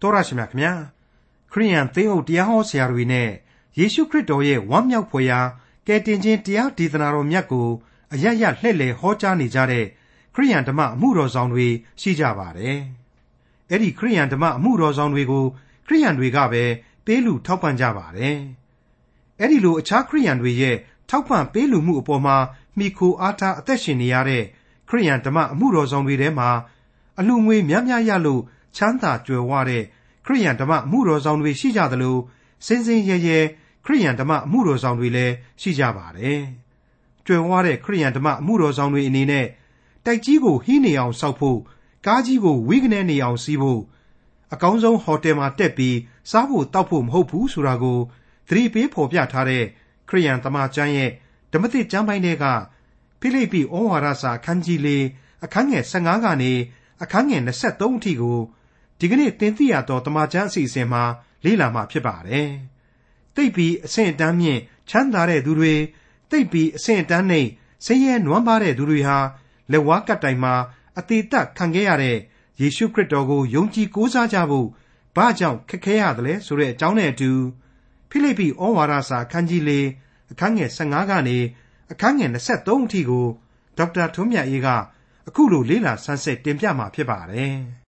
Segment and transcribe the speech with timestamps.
[0.00, 0.72] တော်ရရှိမြခင်ဗျာ
[1.52, 3.30] ခရိယန်သင်းအုပ်တရားဟောဆရာတွေနဲ့
[3.78, 5.40] ယေရှုခရစ်တော်ရဲ့ဝမ်းမြောက်ဖွယ်ရာ
[5.86, 7.68] ကယ်တင်ခြင်းတရားဒေသနာတော်မြတ်ကို
[8.12, 9.84] အရရလှည့်လည်ဟောကြားနေကြတဲ့
[10.34, 11.66] ခရိယန်ဓမ္မအမှုတော်ဆောင်တွေ
[12.00, 12.78] ရှိကြပါတယ်
[13.70, 15.44] အဲ့ဒီခရိယန်ဓမ္မအမှုတော်ဆောင်တွေကို
[15.86, 16.64] ခရိယန်တွေကပဲ
[17.04, 18.36] ပေးလူထောက်ပံ့ကြပါတယ်
[19.38, 20.76] အဲ့ဒီလိုအခြားခရိယန်တွေရဲ့
[21.10, 22.36] ထောက်ပံ့ပေးလူမှုအပေါ်မှာ
[22.78, 24.44] မိခိုအားထားအသက်ရှင်နေရတဲ့
[24.88, 26.50] ခရိယန်ဓမ္မအမှုတော်ဆောင်တွေထဲမှာ
[27.18, 28.42] အလူငွေများများရလို့
[28.76, 29.84] ချမ်းသာကြွယ်ဝတဲ့
[30.24, 32.16] ခရိယန်ဓမ္မအမှုတော်ဆောင်တွေရှိကြသလို
[32.66, 33.38] စင်စင်ရဲရဲ
[33.84, 36.40] ခရိယန်ဓမ္မအမှုတော်ဆောင်တွေလည်းရှိကြပါတယ်။
[37.26, 39.46] ကြွယ်ဝတဲ့ခရိယန်ဓမ္မအမှုတော်ဆောင်တွေအနေနဲ့
[40.04, 41.58] တိုက်ကြီးကိုဟီးနေအောင်စောက်ဖို့
[42.06, 43.80] ကားကြီးကိုဝိကနေနေအောင်စီးဖို့
[44.52, 45.96] အကောင်းဆုံးဟိုတယ်မှာတက်ပြီး
[46.30, 47.98] စားဖို့တောက်ဖို့မဟုတ်ဘူးဆိုတာကို
[48.48, 49.64] သတိပေးဖော်ပြထားတဲ့
[50.08, 51.10] ခရိယန်သမာကျမ်းရဲ့
[51.52, 52.44] ဓမ္မသစ်ကျမ်းပိုင်းတွေက
[53.20, 54.88] ဖိလိပ္ပိဩဝါဒစာအခန်းကြီး၄
[55.44, 56.52] အခန်းငယ်15ကနေ
[57.02, 58.38] အခန်းငယ်23အထိကို
[59.00, 61.02] ဒီကနေ့သင်သိရသောတမချန်းအစီအစဉ်မှာ
[61.44, 62.48] လေ့လာမှာဖြစ်ပါတယ်။
[63.36, 65.74] တိတ်ပြီးအဆင့်အတန်းမြင့်ချမ်းသာတဲ့သူတွေ
[66.30, 67.50] တိတ်ပြီးအဆင့်အတန်းနှိမ့်
[67.86, 69.18] ဆင်းရဲနွမ်းပါးတဲ့သူတွေဟာ
[69.70, 70.54] လက်ဝါးကပ်တိုင်မှာ
[70.98, 72.18] အသေးသက်ခံခဲ့ရတဲ့
[72.60, 74.68] ယေရှုခရစ်တော်ကိုယုံကြည်ကိုးစားကြဖို့
[75.16, 77.30] ဘာကြောင့်ခက်ခဲရတယ်လဲဆိုတဲ့အကြောင်းနဲ့အတူ
[78.10, 79.70] ဖိလိပ္ပိဩဝါဒစာအခန်းကြီး၄
[80.32, 81.38] အခန်းငယ်15ကနေ
[81.92, 83.26] အခန်းငယ်23အထိကို
[83.78, 84.68] ဒေါက်တာထွန်းမြတ်အေးက
[85.28, 87.56] အခုလိုလေ့လာဆန်းစစ်တင်ပြมาဖြစ်ပါတယ်။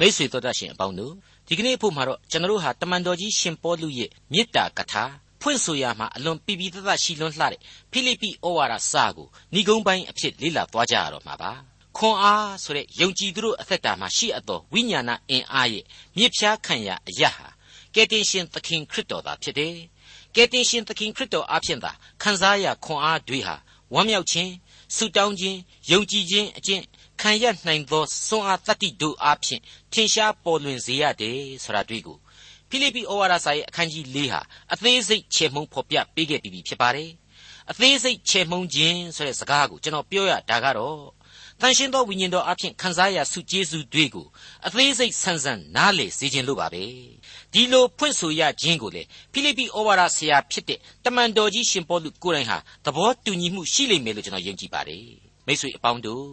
[0.00, 1.12] မိတ်ဆွေတို့တတ်ရှင်အပေါင်းတို့
[1.48, 5.04] ဒီကနေ့ဖို့မှာတော့ကျွန်တော်တို့ဟာတမန်တော်ကြီးရှင်ပေါလုရဲ့မေတ္တာကထာ
[5.40, 11.52] ဖွင့်ဆိုရမှာအလွန်ပြပြတတ်ရှိလွန်းလှတဲ့ဖိလိပ္ပိဩဝါဒစာကိုဏိဂုံးပိုင်းအဖြစ်လေ့လာသွားကြရတော့မှာပါ။
[11.96, 15.84] ခွန်အားဆိုတဲ့ယုံကြည်သူတို့အသက်တာမှာရှိအပ်သောဝိညာဏအင်အားရဲ့
[16.16, 17.48] မြစ်ဖျားခံရအရာဟာ
[17.94, 19.74] ကယ်တင်ရှင်သခင်ခရစ်တော်သာဖြစ်တယ်။
[20.34, 23.56] ကယ်တင်ရှင်သခင်ခရစ်တော်အဖင်သာခံစားရခွန်အားတွေဟာ
[23.94, 24.52] ဝမ်းမြောက်ခြင်း
[24.96, 25.58] ဆုတောင်းခြင်း
[25.90, 26.82] ယုံကြည်ခြင်းအကျင့်
[27.20, 29.62] ခံရနိုင်သောစွမ်းအားတတ္တိတို့အားဖြင့်
[29.92, 32.18] ထင်ရှားပေါ်လွင်စေရတယ်ဆိုတာတွေ့ကို
[32.68, 34.40] ဖိလိပ္ပိဩဝါဒစာရဲ့အခန်းကြီး၄ဟာ
[34.72, 37.10] အသေးစိတ်ချေမှုန်းဖော်ပြပေးခဲ့ပြီးဖြစ်ပါတယ်
[37.70, 41.00] အသေးစိတ်ချေမှုန်းခြင်းဆိုတဲ့စကားကိုကျွန်တော်ပြောရတာကတော့
[41.60, 44.26] တန်ရှင်းသောဝိညာဉ်တော်အဖြစ်ခံစားရဆုကျေးဇူးတွေကို
[44.66, 46.84] အသေးစိတ်ဆန်းဆန်းနားလေစေခြင်းလို့ပါပဲ
[47.52, 49.02] ဒီလိုဖွင့်ဆိုရခြင်းကိုလေ
[49.32, 55.06] ဖိလိပ္ပိဩဝါဒဆရာဖြစ်တဲ့တမန်တော်ကြီးရှင်ပေါလုကိုယ်တိုင်ဟာသဘောတူညီမှုရှိလိမ့်မယ်လို့ကျွန်တော်ယုံကြည်ပါတယ်
[55.46, 56.26] မိတ်ဆွေအပေါင်းတို့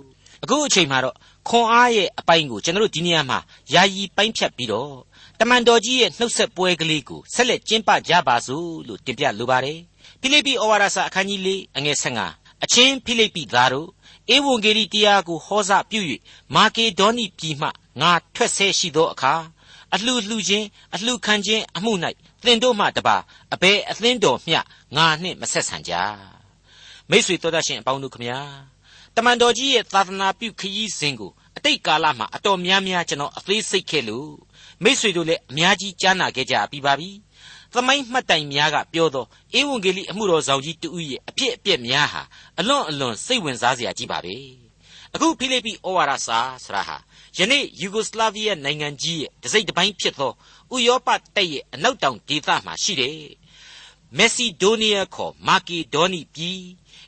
[0.44, 1.16] အခုအချိန်မှာတော့
[1.48, 3.40] ခွန်အားရဲ့အပိုင်းကိုကျွန်တော်တို့ဒီနေရာမှာ
[3.74, 4.94] ယာယီပိုင်းဖြတ်ပြီးတော့
[5.40, 9.80] တမန်တော်ကြီးရဲ့နှုတ်ဆက်ပွဲကလေးကိုဆက်လက်ကျင်းပကြပါစို့လို့တင်ပြလိုပါတယ်
[10.22, 12.06] ဖိလိပ္ပိဩဝါဒစာအခန်းကြီး၄အငယ်၅
[12.64, 13.90] အချင်းဖိလိပ္ပိသားတို့
[14.36, 16.02] ဧဝံဂေလိတရားကိုဟောစပြု၍
[16.56, 17.68] မာကေဒေါနိပြည်မှ
[18.02, 19.34] ငါထွက်ဆဲရှိသောအခါ
[19.94, 21.94] အလှလှခြင်းအလှခံခြင်းအမှု၌
[22.46, 23.18] သင်တို့မှတပါ
[23.54, 24.60] အဘယ်အသင်းတော်မျှ
[24.96, 25.94] ငါနှင့်မဆက်ဆံကြ
[27.10, 28.40] မိษွေတော်တတ်ရှင်အပေါင်းတို့ခမညာ
[29.16, 34.32] တမန်တော်ကြီးရဲ့သာသနာပြုခရီးစဉ်ကိုအတိတ်ကာလမှာအတော်များများကျွန်တော်အသေးစိတ်ခဲ့လို့
[34.84, 37.10] မိษွေတို့လည်းအများကြီးကြားနာခဲ့ကြပြီးပါပြီ
[37.74, 39.26] သမိုင်းမှတ်တိုင်များကပြောသော
[39.58, 42.22] ဧဝံဂေလိအမှုတော်ဆောင်ကြီးတူဦးရဲ့အဖြစ်အပျက်များဟာ
[42.60, 44.36] အလွန်အလွန်စိတ်ဝင်စားစရာကြီးပါပဲ
[45.14, 46.98] အခုဖိလိပ္ပိဩဝါဒစာဆရာဟာ
[47.38, 50.32] ယနေ့ယူဂိုစလာဗီးယားနိုင်ငံကြီးရဲ့တစိမ့်တစ်ပိုင်းဖြစ်သော
[50.76, 53.16] ဥရောပတိုက်ရဲ့အနောက်တောင်ဒေသမှာရှိတယ်
[54.18, 56.62] မက်ဆီဒိုးနီးယားခေါ်မာကီဒေါနီပြည်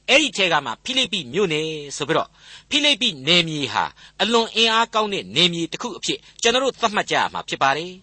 [0.09, 2.30] အဲ့ဒီထဲကမှဖိလိပ္ပိမြို့နယ်ဆိုပြီးတော့
[2.69, 3.86] ဖိလိပ္ပိနယ်မြေဟာ
[4.22, 7.94] အလွန်အင်အားကောင်းတဲ့နယ်မြေတစ်ခုအဖြစ်ကျွန်တော်တို့သတ်မှတ်ကြရမှာဖြစ်ပါတယ်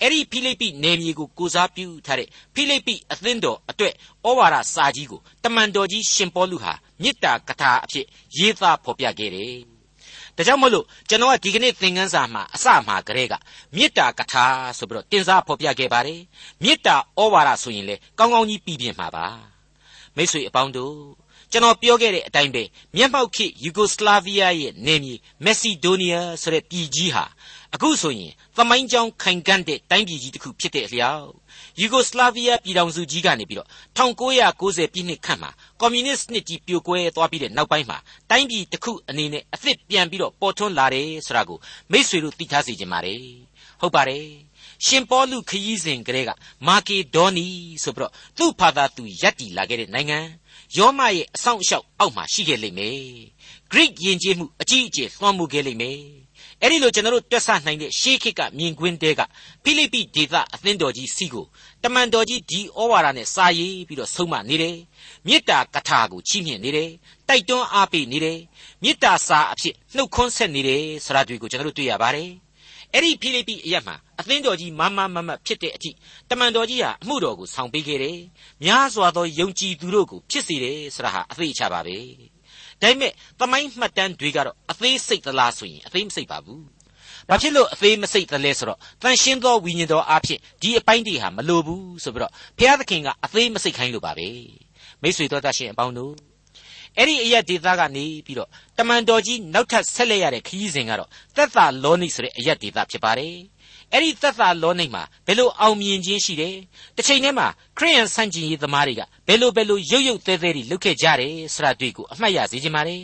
[0.00, 3.94] အဲ့ဒီဖိလိပ္ပိနယ်မြေကိုကိုစားပြုထားတဲ့ဖိလိပ္ပိအသင်းတော်အတွက်
[4.26, 6.72] ဩဝါဒစာကြီးကိုတမန်တော်ကြီးရှင်ပေါလုဟာ
[7.02, 8.06] မေတ္တာကထာအဖြစ်
[8.38, 9.58] ရေးသားဖော်ပြခဲ့တယ်။
[10.38, 13.34] ဒါကြောင့်မလို့ကျွန်တော်ကဒီကနေ့သင်ခန်းစာမှာအစမှာကလေးက
[13.74, 14.44] မေတ္တာကထာ
[14.78, 16.20] ဆိုပြီးတော့တင်စားဖော်ပြခဲ့ပါတယ်။
[16.62, 19.26] မေတ္တာဩဝါဒဆိုရင်လေကောင်းကောင်းကြီးပြည်ပြင်းမှာပါ။
[20.16, 20.94] မိတ်ဆွေအပေါင်းတို့
[21.52, 22.62] ကျွန်တော်ပြောခဲ့တဲ့အတိုင်းပဲ
[22.96, 27.24] မျက်မှောက်ခေတ်ယူဂိုစလာဗီးယားရဲ့နေမြေမက်ဆီဒိုးနီးယားဆိုတဲ့ပြည်ကြီးဟာ
[27.74, 31.28] အခုဆိုရင်သမိုင်းကြောင်းခိုင်ကန့်တဲ့တိုင်းပြည်ကြီးတစ်ခုဖြစ်တဲ့အလျောက်
[31.80, 33.68] ယူဂိုစလာဗီးယားပြည်ထောင်စုကြီးကနေပြီးတော့
[33.98, 37.98] 1990ပြည့်နှစ်ခန့်မှာကွန်မြူနစ်နှစ်ကြီးပြိုကွဲသွားပြီးတဲ့နောက်ပိုင်းမှာ
[38.30, 41.58] တိုင်းပြည်တစ်ခုအနေနဲ့အသစ်ပြန်ပြီးတော့ပေါ်ထွန်းလာတယ်ဆိုတာကို
[41.92, 43.22] မိษွေတို့သိထားစေချင်ပါတယ်
[43.80, 44.26] ဟုတ်ပါတယ်
[44.86, 46.30] ရှင်ပေါလုခရီးစဉ်ကလေးက
[46.66, 47.46] မာကေဒေါနီ
[47.82, 50.18] ဆိုပြီးတော့သူ့ဖာသာသူယက်တီလာခဲ့တဲ့နိုင်ငံ
[50.76, 53.00] ယောမရဲ့အဆောင်အရှောက်အောက်မှာရှိခဲ့လိမ့်မယ်
[53.72, 56.00] Greek ယဉ်ကျေးမှုအကြီးအကျယ်လွှမ်းမိုးခဲ့လိမ့်မယ်
[56.62, 59.20] အဲ့ဒီလိုကျွန်တော်တို့တွက်ဆနိုင်တဲ့ရှေးခေတ်ကမြင်ကွင်းတဲက
[59.62, 61.46] ဖိလိပ္ပိဒေသအသင်းတော်ကြီးစီကို
[61.82, 64.76] တမန်တော်ကြီးဒီဩဝါဒနဲ့စာရေးပြီးတော့ဆုံးမနေတယ်
[65.26, 66.90] မေတ္တာကထာကိုချီးမြှင့်နေတယ်
[67.28, 68.38] တိုက်တွန်းအားပေးနေတယ်
[68.82, 72.30] မေတ္တာစာအဖြစ်နှုတ်ခွန်းဆက်နေတယ်ဆိုတာတွေကိုကျွန်တော်တို့တွေ့ရပါတယ်
[72.94, 75.90] အဲ့ဒီဖိလိပ္ပိအရက်မှာအသင်းတော်ကြီးမမမမဖြစ်တဲ့အထိ
[76.30, 78.18] တမန်တော်ကြီးဟာအမှုတော်ကိုဆောင်ပေးခဲ့တယ်
[78.64, 81.96] များစွာသောယုံကြည်သူတို့ကိုဖြစ်စေတယ်ဆိုတာဟာအသေးချပါပဲ
[82.82, 86.64] ဒါပေမဲ့သမိုင်းမှတ်တမ်းတွေကတော့အသေးစိတ်သလားဆိုရင်အသေးမစိတ်ပါဘူး
[87.28, 94.28] ဘာဖြစ်လို့အသေးမစိတ်သလဲဆိုတော့တန်ရှင်းသောဝိညာဉ်တော်အားဖြင့်ဒီအပိုင်းတွေဟာမလိုဘူးဆိုပြီးတော့ဘုရားသခင်ကအသေးမစိတ်ခိုင်းလို့ပါပဲ
[95.02, 96.14] မိတ်ဆွေတို့တတ်ရှင်အပေါင်းတို့
[96.96, 98.48] အဲ့ဒီအရက်ဒေသကနေပြီးတော့
[98.78, 103.34] တမန်တော်ကြီးနောက်ထပ်ဆက်လက်ရတဲ့ခရီးစဉ်ကတော့သက်သာလောနိဆိုတဲ့အရက်ဒေသဖြစ်ပါတယ်
[103.92, 106.54] အဲ့ဒီသက်သာလောနိမှာဘယ်လိုအောင်မြင်ခြင်းရှိတယ်
[106.96, 107.46] တစ်ချိန်တည်းမှာ
[107.78, 113.02] ခရိယန်ဆန့်ကျင်ရေးသမားတွေကဘယ်လိုဘယ်လိုရုပ်ရုပ်သေးသေးတွေလုပ်ခဲ့ကြတယ်ဆိုတာတွေ့ကိုအမှတ်ရစေချင်ပါတယ်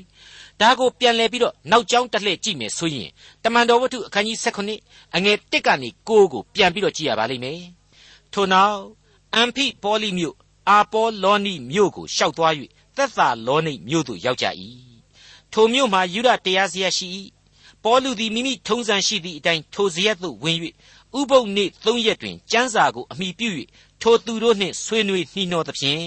[0.61, 3.11] ဒါကိုပြန်လဲပြီးတော့နောက်ကျောင်းတက်လှည့်ကြည့်မယ်ဆိုရင်
[3.43, 7.61] တမန်တော်ဝတ္ထုအခန်းကြီး16အငယ်1ကနေ9ကိုပြန်ပြီးတော့ကြည့်ရပါလိမ့်မယ်
[8.33, 8.79] ထို့နောက်
[9.35, 10.37] အမ်ဖိပေါလိမြို့
[10.69, 12.53] အာပေါလောနိမြို့ကိုရှောက်သွား၍
[12.97, 14.47] သက်သာလောနိမြို့သို့ရောက်ကြ၏
[15.53, 17.07] ထိုမြို့မှာယူဒတရားစရာရှိ၏
[17.85, 20.59] ပေါလုသည်မိမိထုံးစံရှိသည့်အတိုင်းထိုစရက်သို့ဝင်၍
[21.19, 23.49] ဥပုပ်နေ့သုံးရက်တွင်ကျမ်းစာကိုအမိပြု၍
[24.03, 26.05] ထိုသူတို့နှင့်ဆွေးနွေးနှီးနှောသဖြင့်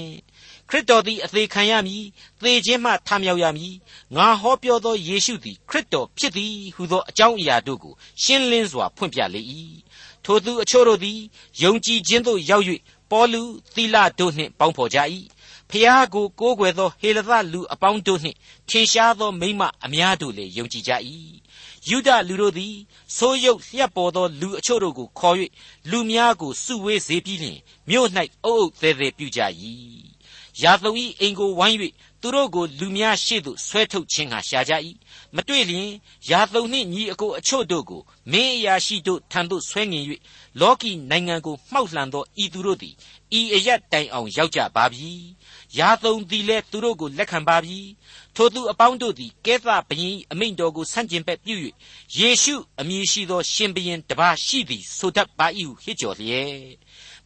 [0.69, 2.03] ခရစ်တော်သည်အသေးခံရမည်
[2.41, 3.75] သေခြင်းမှထမြောက်ရမည်
[4.15, 7.93] ငါဟောပြောသောယေရှုသည်ခရစ်တော်ဖြစ်သည်ဟုသောအကြောင်းအရာတို့ကို
[8.23, 9.41] ရှင်းလင်းစွာဖွင့်ပြလေ၏
[10.25, 11.19] ထိုသူအချို့တို့သည်
[11.63, 12.65] ယုံကြည်ခြင်းသို့ရောက်၍
[13.11, 13.43] ပေါလု
[13.75, 14.99] သီလတို့နှင့်ပေါင်းဖော်ကြ၏
[15.69, 18.37] ဖျားကိုကိုးကွယ်သောဟေလသလူအပေါင်းတို့နှင့်
[18.69, 20.91] ထင်ရှားသောမိမအများတို့လည်းယုံကြည်ကြ၏
[21.89, 22.75] ယုဒလူတို့သည်
[23.17, 25.35] ဆိုးရုပ်လျက်ပေါ်သောလူအချို့တို့ကိုခေါ်၍
[25.91, 28.09] လူများကိုစုဝေးစေပြီးလျှင်မြို့၌
[28.45, 29.41] အုပ်အုပ်သေးသေးပြုကြ၏
[30.61, 31.77] ယာသုန်၏အိမ်ကိုဝိုင်း၍
[32.21, 34.73] သူတို့ကိုလူများရှေ့သို့ဆွဲထုတ်ခြင်းဟာရှာကြ၏
[35.35, 35.89] မတွေ့လျင်
[36.29, 38.01] ယာသုန်နှင့်ညီအကိုအချို့တို့ကို
[38.31, 40.03] မင်းအရာရှိတို့ထံသို့ဆွဲငင်၍
[40.61, 42.95] လောကီနိုင်ငံကိုမှောက်လှန်သောဤသူတို့သည်
[43.39, 45.11] ဤအရတိုင်အောင်ရောက်ကြပါပြီ
[45.77, 47.79] ယာသုန်သည်လည်းသူတို့ကိုလက်ခံပါပြီ
[48.35, 51.55] ထိုသူအပေါင်းတို့သည်ကဲသဘရင်အမိန့်တော်ကိုဆန့်ကျင်ဘက်ပြု၍
[52.17, 56.57] ယေရှုအမည်ရှိသော ရှင်ဘရင်တပါးရှိသည်ဆိုတတ်ပါ၏ဟုဟစ်ကြော်လျက်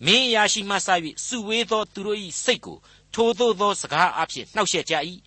[0.05, 0.87] မင်းအရာရှိမှစ၍
[1.25, 2.77] စုဝေးသောသူတို့၏စိတ်ကို
[3.13, 4.93] ထိုသို့သောစကားအဖြစ်နှောက်ယှက်ကြ၏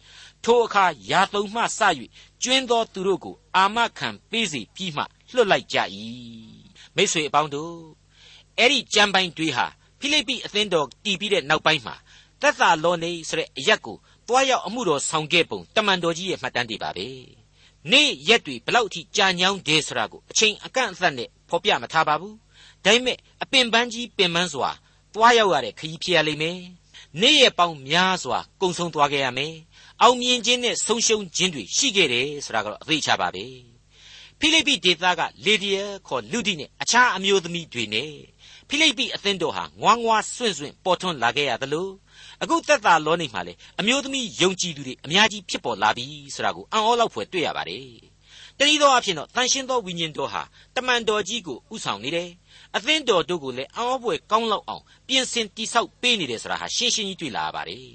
[0.45, 1.81] ထိုအခါယာသုံမှစ၍
[2.43, 5.03] ကျွင်းသောသူတို့ကိုအာမခံပေးစေပြီးမှ
[5.35, 5.79] လွတ်လိုက်ကြ၏
[6.97, 7.77] မိတ်ဆွေအပေါင်းတို့
[8.59, 9.67] အဲ့ဒီကြံပိုင်တွေဟာ
[10.01, 11.95] ဖိလိပ္ပိအသင်းတော်တည်ပြီးတဲ့နောက်ပိုင်းမှာ
[12.41, 13.97] သက်သာလောနေဆိုတဲ့အရက်ကို
[14.29, 17.09] တွားရောက်အမှုတော်ဆောင်ခဲ့ပုံတမန်တော်ကြီးရဲ့မှတ်တမ်းတွေပါပဲ
[17.93, 22.37] နေ့ရက်တွေဘလောက်အထိကြာညောင်းတယ်ဆိုတာကိုအချိန်အကန့်အသတ်နဲ့ဖော်ပြမထားပါဘူး
[22.85, 24.71] ဒါပေမဲ့အပင်ပန်းကြီးပင်ပန်းစွာ
[25.15, 26.59] တွားရောက်ရတဲ့ခရီးဖြစ်ရလိမ့်မယ်
[27.21, 29.55] နေ့ရက်ပေါင်းများစွာကုံဆုံးသွားခဲ့ရမယ်
[30.03, 33.74] အောင်မြင်ခြင်းနဲ့ဆုံးရှုံးခြင်းတွေရှိခဲ့တယ်ဆိုတာကတော့အသေးချပါပဲ
[34.47, 38.13] ဖိလိပ္ပိဒေသကလေဒီယာခေါ်လူဒီနဲ့အခြားအမျိုးသမီးတွေနဲ့
[38.69, 41.89] ဖိလိပ္ပိအသင်းတော်ဟာငွားငွားစွန့်စွန့်ပေါ်ထွန်းလာခဲ့ရသလို
[42.43, 47.89] အခုသက်သာလောနေမှာလေအမျိုးသမီးယုံကြည်သူတွေအများကြီးဖြစ်ပေါ်လာပြီဆိုတာကိုအံ့ဩလောက်ဖွယ်တွေ့ရပါတယ်
[48.59, 50.43] တနည်းသောအဖြစ်တော့တန်ရှင်းသောဝိညာဉ်တော်ဟာ
[50.77, 52.31] တမန်တော်ကြီးကိုဥဆောင်နေတယ်
[52.77, 57.89] အသင်းတော်တို့ကိုလည်းအံ့ဩဖွယ်ကောင်းလောက်အောင်ပြင်ဆင်တိဆောက်ပေးနေတယ်ဆိုတာဟာရှင်းရှင်းကြီးတွေ့လာရပါတယ်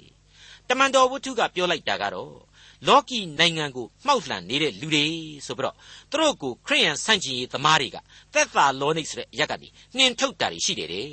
[0.68, 2.49] တမန်တော်ဝတ္ထုကပြောလိုက်တာကတော့
[2.88, 5.04] လောကီနိုင်ငံကိုမှောက်လှန်နေတဲ့လူတွေ
[5.46, 5.76] ဆိုပြီးတော့
[6.10, 7.96] သူတို့ကိုခရိယန်ဆန့်ကျင်ရေးသမားတွေက
[8.32, 11.10] သက်သာလောနိဆိုတဲ့အရက်ကနေနှင်ထုတ်တာတွေရှိတယ်တဲ့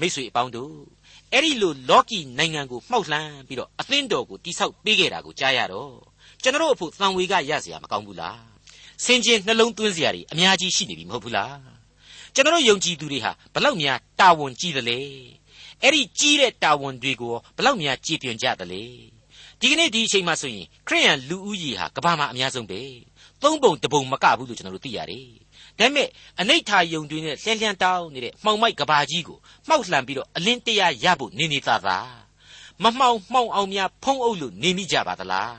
[0.00, 0.74] မိတ်ဆွေအပေါင်းတို့
[1.32, 5.92] အဲ့ဒီလိုလောကီနိုင်ငံကိုမှောက်လှန်ပြီးတော့အသင်းတော်ကိုတိဆောက်ပေးခဲ့တာကိုကြားရတော့
[6.42, 8.40] ကျွန်တော်အဖို့သံဝေကရစရာမကောင်းဘူးလား
[9.04, 11.58] စင်ကျင်နှလုံးသွင်းစရာတွေအများကြီးရှိနေပြီမဟုတ်ဘူးလား
[12.34, 14.98] ကျွန်တော်ယုံကြည်သူတွေဟာဘလောက်များတာဝန်ကြီးသလဲ
[15.82, 18.82] အဲ့ဒီကြီးတဲ့တာဝန်တွေကိုဘလောက်များကြည်ပြွန်ကြသလဲ
[19.60, 22.80] ဒီကနေ့ဒီအချိန်မှဆိုရင်ခရိယန်လူဦးရေဟာကမ္ဘာမှာအများဆုံးပဲ
[23.42, 25.26] သုံးပုံတပုံမကဘူးလို့ကျွန်တော်တို့သိရတယ်
[25.78, 26.08] ဒါပေမဲ့
[26.40, 32.10] အနိဋ္ဌာယုံတွင်နဲ့လှန်လှန်တောင်းနေတဲ့မှောင်မိုက်ကဘာကြီးကိုမှောက်လှန်ပြီးတော့အလင်းတရားရဖို့နေနေသားသား
[32.82, 35.56] မမှောင်မှောင်အောင်များဖုံးအုပ်လို့နေမိကြပါသလား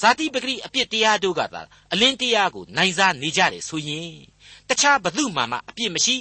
[0.00, 1.62] ဇာတိပဂရိအပြစ်တရားတို့ကသာ
[1.92, 4.12] အလင်းတရားကိုနိုင်စားနေကြတယ်ဆိုရင်
[4.68, 6.16] တခြားဘသူမှမအပြစ်မရှိ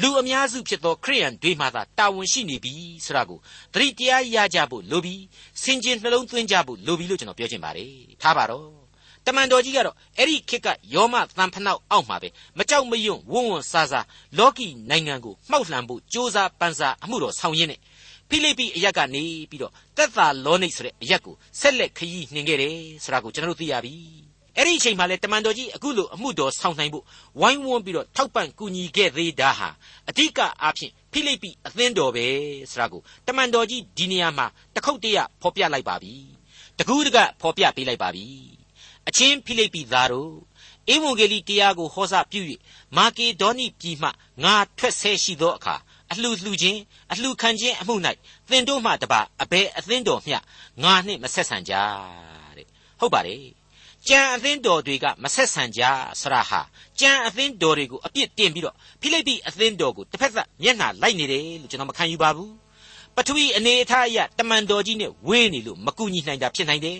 [0.00, 2.72] လူအများစုဖြစ်သောခရိယန်တွေမှသာတာဝန်ရှိနေပြီ
[3.04, 3.38] ဆိုတာကို
[3.74, 5.22] သတိတရားရကြဖို့လိုပြီး
[5.62, 7.92] စင်ကျင်နှလုံးသွင်းကြဖို့လိုပြီးလို့ကျွန်တော်ပြောချင်ပါတယ်
[8.22, 8.80] ထားပါတော့
[9.26, 12.28] တမန်တော်ကြီးကတော့အဲ့ဒီခေတ်ကယောမသံဖနောက်အောက်မှာပဲ
[12.58, 14.00] မကြောက်မရွံ့ဝုံဝံဆာဆာ
[14.38, 17.80] လောကီနိုင်ငံကိုမှောက်လှန်ဖို့ကြိုးစားပန်းစားအမှုတော်ဆောင်ရင်းနဲ့
[18.28, 23.96] ဖိလိပ္ပိအရက်ကနေပြီးတော့တက်သာလောနိတ်ဆိုတဲ့အရက်ကိုဆက်လက်ခရီးနှင်ခဲ့တယ်ဆိုတာကိုကျွန်တော်တို့သိရပြီ
[24.60, 27.04] အဲ့ဒီအချိန်မှလည်းတမန်တော်ကြီးအခုလိုအမှုတော်ဆောင်နိုင်ဖို့
[27.40, 29.68] ဝိုင်းဝန်းပြီးတော့ထောက်ပံ့ကူညီခဲ့သေးတာဟာ
[30.08, 32.26] အဓိကအားဖြင့်ဖိလိပ္ပိအသင်းတော်ပဲ
[32.70, 36.14] ဆိုတာကိုတမန်တော်ကြီးဒီနေရာမှာတခုတ်တရဖော်ပြလိုက်ပါပြီ
[36.78, 38.26] တကူးတကဖော်ပြပေးလိုက်ပါပြီ
[39.08, 40.32] အချင်းဖိလိပ္ပိသားတို့
[40.92, 42.40] ဧဝံဂေလိတရားကိုဟောစာပြု၍
[42.96, 44.08] မာကေဒေါနိပြည်မှ
[44.44, 45.74] ငါထွက်ဆဲရှိသောအခါ
[46.10, 46.80] အလှလှခြင်း
[47.12, 47.94] အလှခံခြင်းအမှု၌
[48.50, 50.36] သင်တို့မှတပါအဘယ်အသင်းတော်မျှ
[50.82, 51.72] ငါနှင့်မဆက်ဆံကြ
[52.56, 52.66] တဲ့
[53.00, 53.59] ဟုတ်ပါတယ်
[54.08, 55.82] ကြံအသင်းတော်တွေကမဆက်ဆံကြ
[56.20, 56.60] ဆရာဟာ
[57.00, 62.52] ကြံအသင်းတော်တွေကိုအပြစ်တင်ပြီးတော့ဖိလိပ္ပိအသင်းတော်ကိုတစ်ဖက်သက်မျက်နှာလိုက်နေတယ်လို့ကျွန်တော်မခံယူပါဘူး
[63.16, 66.98] ပထဝီအနေအထားအရတမန်တော်ကြီးနဲ့ဝေးနေလို့မကူညီနိုင်တာဖြစ်နိုင်တယ်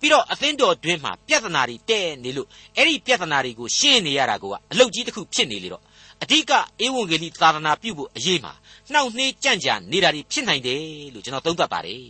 [0.00, 5.82] ပြီးတော့အသင်းတော်တွင်းမှာပြဿနာတွေတဲ့နေလို့အဲ့ဒီပြဿနာတွေကိုရှင်းနေရတာကအလုတ်ကြီးတစ်ခုဖြစ်နေလေတော့
[6.22, 6.52] အဓိက
[6.84, 8.52] ဧဝံဂေလိသာသနာပြုဖို့အရေးမှာ
[8.92, 10.80] နှောင့်နှေးကြန့်ကြာနေတာတွေဖြစ်နိုင်တယ်
[11.14, 12.04] လို့ကျွန်တော်သုံးသပ်ပါတယ်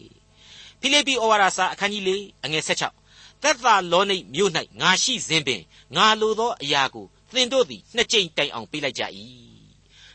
[0.80, 2.10] ဖိလိပ္ပိဩဝါဒစာအခန်းကြီး၄
[2.44, 3.05] အငယ်၁၆သ
[3.50, 5.62] က်သာလောနိတ်မြို့၌ငါရှိစဉ်ပင်
[5.96, 9.02] ငါလိုသောအရာကိုသင်တို့သည်နှစ်ကြိမ်တိုင်အောင်ပေးလိုက်ကြ၏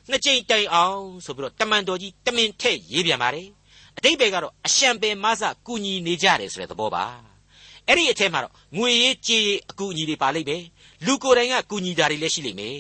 [0.10, 3.48] နှစ်ကြိမ်တိုင်အောင်ဆိုပြီးတော့တမန်တော်ကြီးတမင်ထည့်ရေးပြန်ပါတယ်
[3.98, 7.06] အတိတ်ဘယ်ကတော့အရှံပင်မဆကူညီနေကြတယ်ဆိုတဲ့သဘောပါ
[7.88, 10.64] အဲ့ဒီအထက်မှာတော့ငွေရေးကြေးရေးအကူအညီတွေပါလိမ့်မယ်
[11.06, 12.80] လူကိုယ်တိုင်ကကူညီတာတွေလည်းရှိလိမ့်မယ်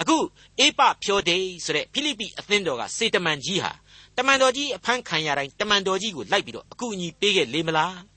[0.00, 0.16] အခု
[0.58, 3.72] အေပဖြောဒေးဆိုတဲ့ဖိလိပ္ပိအသင်းတော်ကစေတမန်ကြီးဟာ
[4.16, 8.09] တမန်တော်ကြီးအဖမ်းခံရတိုင်းတမန်တော်ကြီးကိုလိုက်ပြီးတော့အကူအညီပေးခဲ့လေမလား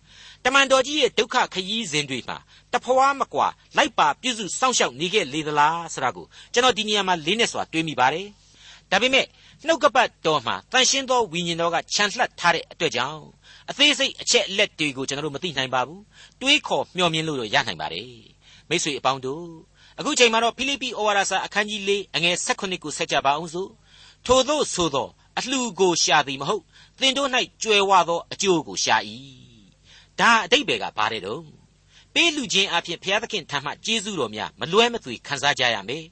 [0.46, 2.38] တမန်တော်ကြီးရဲ့ဒုက္ခခရီးစဉ်တွေမှာ
[2.74, 3.48] တဖွာမကွာ
[3.78, 8.28] လိုက်ပါပြုစုစောင့်ရှောက်နေခဲ့လေသလားဆိုတာကိုကျွန်တော်ဒီနေရာမှာလေးနဲ့စွာတွေးမိပါတယ်
[8.92, 9.26] ဒါပေမဲ့
[9.66, 13.24] နှုတ်ကပတ်တော်မှာတန်ရှင်းသောဝိညာဉ်တော်ကခြံလှပ်ထားတဲ့အတွက်ကြောင့်
[13.70, 16.02] အသေးစိတ်အချက်လက်တွေကိုကျွန်တော်တို့မသိနိုင်ပါဘူး
[16.42, 18.10] တွေးခေါ်မျှော်မြင်လို့တော့ရနိုင်ပါတယ်
[18.70, 19.46] မိတ်ဆွေအပေါင်းတို့
[20.00, 23.70] အခုချိန်မှာတော့ဖိလိပ္ပိဩဝါဒစာအခန်းကြီး၄အငယ်၁၈ကိုဆက်ကြပါအောင်စို့
[24.26, 25.08] ထို့သောဆိုသော
[25.38, 26.64] အလှကိုရှာသည်မဟုတ်
[27.00, 27.30] သင်တို့၌
[27.64, 28.98] ကြွယ်ဝသောအကျိုးကိုရှာ၏
[30.20, 31.42] ဒါအတိတ်ဘယ်ကဘာတဲ့တော့
[32.14, 36.06] ပေးလူချင်းအဖြစ်ဘုရားသခင်ထံမှကျေးဇူးတော်များမလွဲမသွေခံစားကြရမယ်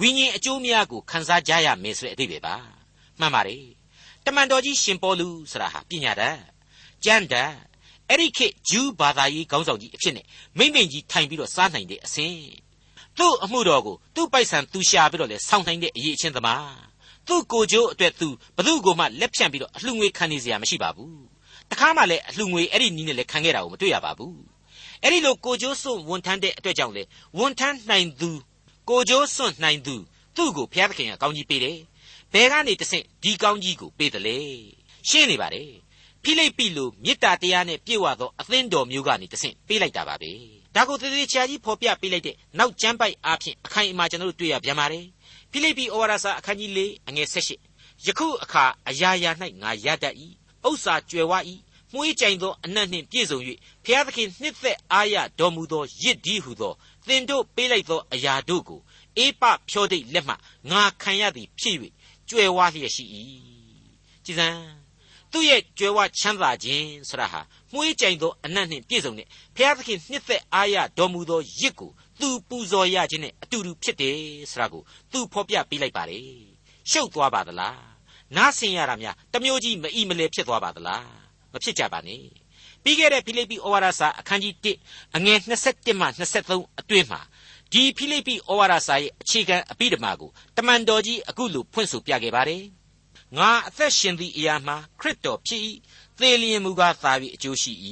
[0.00, 2.56] ဝိညာဉ်အကျိုးများကိုခံစားကြရမယ်ဆိုတဲ့အတိတ်ပဲပါ
[3.20, 3.64] မှန်ပါတယ်
[4.24, 6.38] တမန်တော်ကြီးရှင်ပေါလုဆိုတာဟာပညာတတ်
[7.04, 7.52] ကျမ်းတတ်
[8.08, 10.26] အဲ့ဒီခေတ်ဂျူးဘာသာရေးခေါင်းဆောင်ကြီးအဖြစ်နဲ့
[10.58, 12.40] မိမ့်မိန်ကြီးထိုင်ပြီးတော့စားနိုင်တဲ့အဆင့်
[13.18, 16.68] သူ့အမှုတော်ကိုသူ့ပိုက်ဆံသူရှာပြီးတော့လဲဆောင်းနိုင်တဲ့အရေးအချင်းသမား
[17.28, 21.37] သူ့ကိုကြိုးအတွက်သူဘသူ့ကိုမှလက်ဖြန့်ပြီးတော့အလှငွေခံနေစရာမရှိပါဘူး
[21.70, 24.36] တခါမှလည်းအလှငွေအဲ့ဒီနီးနဲ့လည်းခံခဲ့တာကိုမတွေ့ရပါဘူး
[25.02, 27.02] အဲ့ဒီလိုကိုကြိုးစွန့်ဝန်ထမ်းတဲ့အတွက်ကြောင့်လေ
[27.38, 28.30] ဝန်ထမ်းနိုင်သူ
[28.88, 29.94] ကိုကြိုးစွန့်နိုင်သူ
[30.36, 31.78] သူ့ကိုဘုရားသခင်ကကောင်းကြီးပေးတယ်
[32.32, 34.38] ဘယ်ကနေတဆင့်ဒီကောင်းကြီးကိုပေးတယ်လေ
[35.08, 35.70] ရှင်းနေပါတယ်
[36.22, 40.30] ဖိလိပ္ပိလိုမေတ္တာတရားနဲ့ပြည့်ဝသောအသင်းတော်မျိုးကနေတဆင့်ပေးလိုက်တာပါပဲ
[40.74, 45.04] ဒါကိုသေသေးချာကြီးဖော်ပြပေးလိုက်တဲ့နောက်ကျမ်းပိုက်အားဖြင့်အခိုင်အမာကျွန်တော်တို့တွေ့ရပြန်ပါတယ်
[45.50, 47.50] ဖိလိပ္ပိဩဝါဒစာအခန်းကြီး၄အငယ်၁၈
[48.06, 49.30] ယခုအခါအရာရာ၌
[49.62, 50.14] ငါရတတ်၏
[50.66, 51.32] ဥစ္စာကြွယ်ဝ၏
[51.92, 53.38] မွှေးကြိုင်သောအနတ်နှင့်ပြည့်စုံ၍
[53.84, 56.72] ဖျားသခင်နှစ်သက်အားရတော်မူသောရစ်ဒီဟုသော
[57.06, 58.80] သင်တို့ပေးလိုက်သောအရာတို့ကို
[59.16, 60.34] အေးပဖြောဒိတ်လက်မှ
[60.70, 61.76] ငါခံရသည်ဖြစ်၍
[62.28, 63.04] ကြွယ်ဝလျက်ရှိ၏
[64.24, 64.48] ကြည်စံ
[65.32, 67.40] သူ့ရဲ့ကြွယ်ဝချမ်းသာခြင်းဆရာဟာ
[67.72, 74.16] မွှေးကြိုင်သောအနတ်နှင့်ပြည့်စုံတဲ့ဖျားသခင်နှစ်သက်အားရတော်မူသောရစ်ကိုသူပူဇော်ရခြင်းနဲ့အတူတူဖြစ်တယ်
[74.50, 76.20] ဆိုတာကိုသူဖော်ပြပေးလိုက်ပါလေ
[76.90, 77.97] ရှုပ်သွားပါသလား
[78.36, 81.06] နားဆင်ရတာများတမျိုးကြီးမအီမလဲဖြစ်သွားပါသလား
[81.52, 82.22] မဖြစ်ကြပါနဲ့
[82.82, 84.54] ပြီးခဲ့တဲ့ဖိလိပ္ပိဩဝါဒစာအခန်းကြီး
[84.86, 86.06] 1အငယ်27မှ
[86.42, 87.20] 23အတွင်းမှာ
[87.72, 92.64] ဒီဖိလိပ္ပိဩဝါဒစာရဲ့အခြေခံအပိဓမ္မာကိုတမန်တော်ကြီးအခုလိုဖွင့်ဆိုပြခဲ့ပါတယ်
[93.36, 95.62] ငါအသက်ရှင်သည့်အရာမှာခရစ်တော်ဖြစ်၏
[96.18, 97.72] သေလျင်မူကားသာ၍အကျိုးရှိ၏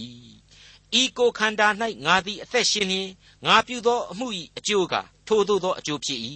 [1.01, 1.69] ဤကိုခန္ဓာ၌
[2.07, 3.09] ငါသည်အသက်ရှင်လျင်
[3.47, 4.27] ငါပြုသောအမှု၏
[4.59, 4.95] အကျိုးက
[5.29, 6.21] ထိုသို့သောအကျိုးဖြစ်၏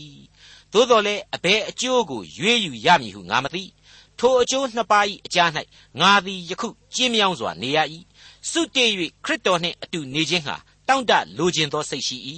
[0.72, 3.64] သို့တော်လည်းအဘယ်အကျိုးကိုရွေးယူရမည်ဟုငါမသိ
[4.20, 5.50] ထိုအကျိုးနှစ်ပါး၏အကြား၌
[6.00, 7.78] ငါသည်ယခုကျင်းမြောင်းစွာနေရ၏
[8.50, 8.90] စုတည်၍
[9.24, 10.56] ခရစ်တော်နှင့်အတူနေခြင်းဟာ
[10.88, 12.18] တောင့်တလိုခြင်းသောစိတ်ရှိ၏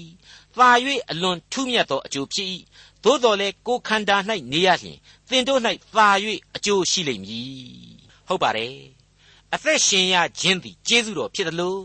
[0.56, 0.68] သာ၍
[1.10, 2.48] အလွန်ထူးမြတ်သောအကျိုးဖြစ်၏
[3.04, 4.16] သို့တော်လည်းကိုခန္ဓာ၌
[4.52, 4.98] နေရလျင်
[5.28, 5.60] သင်တို့၌
[5.94, 6.08] သာ၍
[6.56, 7.50] အကျိုးရှိလိမ့်မည်
[8.28, 8.76] ဟုတ်ပါတယ်
[9.54, 11.78] အသက်ရှင်ရခြင်းသည်ကျေးဇူးတော်ဖြစ်သလို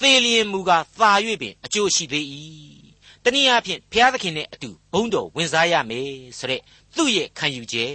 [0.00, 1.10] သေလျင်မူကားသာ၍
[1.40, 2.26] ပင်အကျိုးရှိသေး၏
[3.24, 6.60] တနည်းအားဖြင့်ဘုရားသခင်နဲ့အတူဘုန်းတော်ဝင်စားရမယ်ဆိုတဲ့
[6.96, 7.94] သူ့ရဲ့ခံယူချက်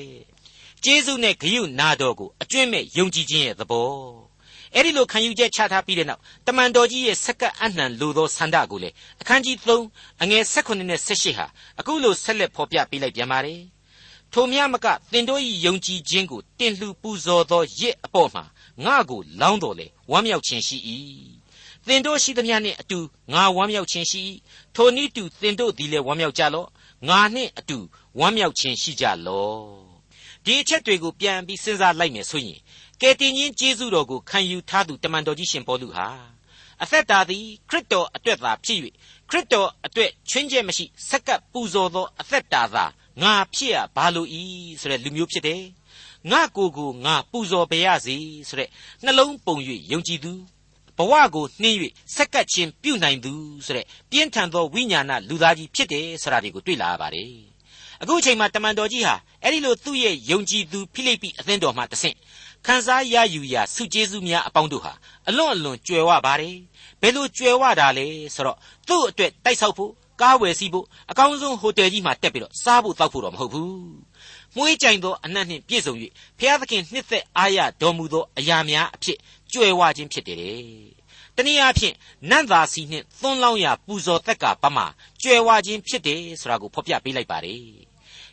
[0.84, 3.90] ကျေးဇူးနဲ့ဂရုနာတော်ကိုအကျွင့်မဲ့ယုံကြည်ခြင်းရဲ့သဘော
[4.74, 8.90] အဲ့ဒီလိုခံယူချက်ချထားပြီးတဲ့နောက်တမန်တော်ကြီးရဲ့စက္ကအနှံလိုသောဆန္ဒကိုလေ
[9.22, 11.46] အခန်းကြီး3အငယ်16နဲ့18ဟာ
[11.80, 13.62] အခုလိုဆက်လက်ဖော်ပြပေးလိုက်ပြန်ပါတယ်
[14.34, 18.44] ထိုမြမကသင်တို့၏ယုံကြည်ခြင်းကိုတင်လှူပူဇော်သောရစ်အပေါ်မှာ
[18.86, 20.78] ငါကိုလောင်းတော်လေဝမ်းမြောက်ခြင်းရှိ၏
[21.88, 23.00] သင်တို့ရှိသမျှနှင့်အတူ
[23.34, 24.22] ငါဝမ်းမြောက်ခြင်းရှိ၏
[24.76, 26.68] ထိုနည်းတူသင်တို့သည်လည်းဝမ်းမြောက်ကြလော့
[27.10, 27.78] ငါနှင့်အတူ
[28.20, 29.89] ဝမ်းမြောက်ခြင်းရှိကြလော့
[30.46, 32.60] ဒီအချက်တွေကိုပြန်ပြီးစဉ်းစားလိုက်မယ်ဆိုရင်
[33.02, 36.08] ကယ်တင်ရှင်ကျေးဇူးတော်ကိုခံယူထားသူတမန်တော်ကြီးရှင်ပေါလုဟာ
[36.84, 38.80] အသက်တာသည်ခရစ်တော်အတွက်သာဖြစ်၍
[39.30, 42.86] ခရစ်တော်အတွက်ချွင်းချက်မရှိစက္ကပ်ပူဇော်သောအသက်တာသာ
[43.22, 44.44] ငါဖြစ်ရဘာလို့ဤ
[44.82, 45.64] ဆိုတဲ့လူမျိုးဖြစ်တယ်
[46.32, 48.18] ငါကိုယ်ကိုငါပူဇော်ပေးရစီ
[48.50, 48.70] ဆိုတဲ့
[49.04, 49.56] နှလုံးပုံ၍
[49.92, 50.34] ယုံကြည်သူ
[50.98, 51.78] ဘဝကိုနှင်း၍
[52.16, 53.34] စက္ကပ်ခြင်းပြုနိုင်သူ
[53.66, 57.49] ဆိုတဲ့ပြင်းထန်သောဝိညာဏလူသားကြီးဖြစ်တယ်ဆိုတာတွေကိုတွေ့လာရပါတယ်
[58.02, 62.16] အခုအချိန်မှာတမန်တော်ကြီးဟာအဲ့ဒီလိုသူ့ရဲ့ယုံကြည်သူဖိလိပ္ပိအသင်းတော်မှတဆင့်
[62.66, 64.94] ခန်းစားရယူရာစုကျေးဇူးများအပေါင်းတို့ဟာ
[65.30, 66.56] အလွန်အလွန်ကြွယ်ဝပါတယ်
[67.02, 69.92] ဘယ်လိုကြွယ်ဝတာလဲဆိုတော့သူ့အတွက်တိုက်ဆောက်ဖို့
[70.22, 73.74] ကားဝယ်စီးဖို့အကောင်းဆုံးဟိုတယ်ကြီးမှာတက်ပြီးတော့စားဖို့တောက်ဖို့တော့မဟုတ်ဘူး
[74.56, 75.94] မွေးကြိုင်သောအနတ်နှင့်ပြည့်စုံ၍
[76.40, 79.18] ဖျားသခင်နှစ်သက်အားရတော်မူသောအရာများအဖြစ်
[79.54, 80.40] ကြွယ်ဝခြင်းဖြစ်တယ်
[81.36, 81.96] တတနည်းအားဖြင့်
[82.30, 84.86] နတ်သာစီနှင့်သွန်းလောင်းရာပူဇော်သက်ကပမာ
[85.22, 87.89] ကြွယ်ဝခြင်းဖြစ်တယ်ဆိုတာကိုဖော်ပြပေးလိုက်ပါတယ်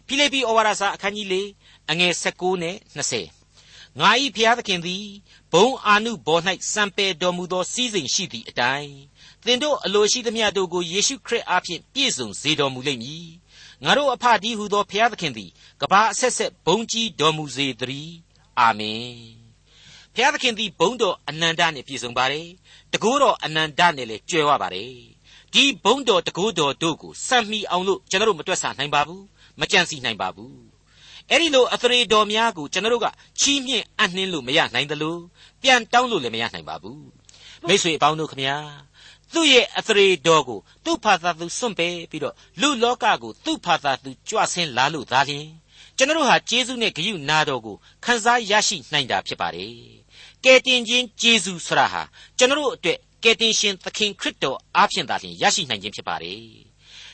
[0.07, 1.43] ဖိလိပ္ပိဩဝါဒစာအခန်းကြီး၄
[1.91, 5.05] အငယ်16နဲ့20ငါ၏ဖျားသခင်သည်
[5.53, 8.95] ဘုံအာနုဘော်၌စံပယ်တော်မူသောစည်းစိမ်ရှိသည့်အတိုင်း
[9.45, 13.29] သင်တို့အလိုရှိသမျှတို့ကိုယေရှုခရစ်အားဖြင့်ပြည့်စုံစေတော်မူလိမ့်မည်
[13.85, 18.17] ငါတို့အဖဒီဟုသောဖျားသခင်သည်ကဘာအဆက်ဆက်ဘုံကြီးတော်မူစေတည်း
[18.61, 19.15] အာမင်
[20.15, 22.49] ဖျားသခင်သည်ဘုံတော်အနန္တနှင့်ပြည့်စုံပါတယ်
[22.93, 24.95] တကိုးတော်အနန္တနဲ့လည်းကြွယ်ဝပါတယ်
[25.53, 29.25] ဒီဘုံတော်တကိုးတော်တို့ကိုစံမီအောင်လို့ကျွန်တော်တို့မတွက်ဆနိုင်ပါဘူး
[29.61, 30.55] မကြံစီနိုင်ပါဘူး
[31.31, 33.07] အဲ့ဒီလိုအသရေတော်များကိုကျွန်တော်တို့က
[33.41, 35.17] ချီးမြှင့်အနှင်းလို့မရနိုင်သလို
[35.63, 37.03] ပြန်တောင်းလို့လည်းမရနိုင်ပါဘူး
[37.67, 38.57] မိတ်ဆွေအပေါင်းတို့ခမညာ
[39.35, 45.47] သူ့ရဲ့အသရေတော်ကိုသူ့ဖာသာသူစွန့်ပယ်ပြီးတော့လူလောကကိုသူ့ဖာသာသူကြွဆင်းလာလို့သာလျှင်
[45.97, 49.73] ကျွန်တော်ဟာကျေးဇူးနဲ့ဂရုနာတော်ကိုခံစားရရှိနိုင်တာဖြစ်ပါတယ်
[50.45, 52.03] ကယ်တင်ခြင်းကျေးဇူးဆရာဟာ
[52.39, 56.41] ကျွန်တော်အတွက်ကယ်တင်ရှင်သခင်ခရစ်တော်အားဖြင့်သာလျှင်ရရှိနိုင်ခြင်းဖြစ်ပါတယ်